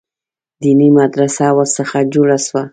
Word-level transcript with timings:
دیني 0.61 0.87
مدرسه 0.97 1.45
ورڅخه 1.57 1.99
جوړه 2.13 2.37
سوه. 2.47 2.63